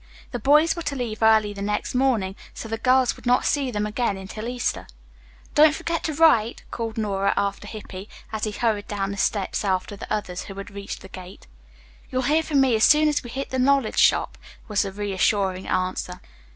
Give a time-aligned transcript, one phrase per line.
[0.31, 3.69] The boys were to leave early the next morning, so the girls would not see
[3.69, 4.87] them again until Easter.
[5.53, 9.95] "Don't forget to write," called Nora after Hippy, as he hurried down the steps after
[9.95, 11.45] the others, who had reached the gate.
[12.09, 15.67] "You'll hear from me as soon as we hit the knowledge shop," was the reassuring
[15.67, 16.19] answer.